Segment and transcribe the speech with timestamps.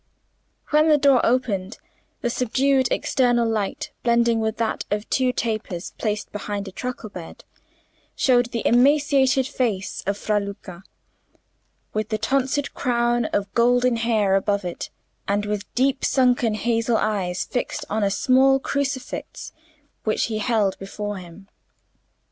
[0.71, 1.77] When the door opened,
[2.21, 7.43] the subdued external light blending with that of two tapers placed behind a truckle bed,
[8.15, 10.81] showed the emaciated face of Fra Luca,
[11.93, 14.89] with the tonsured crown of golden hair above it,
[15.27, 19.51] and with deep sunken hazel eyes fixed on a small crucifix
[20.03, 21.47] which he held before him.